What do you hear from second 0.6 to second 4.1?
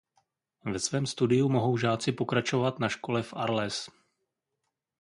Ve svém studiu mohou žáci pokračovat na škole v Arles.